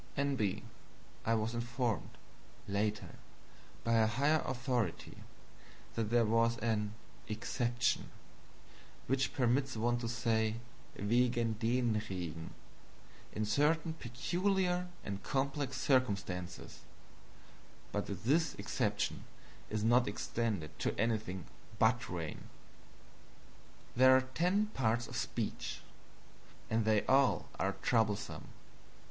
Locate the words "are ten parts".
24.17-25.05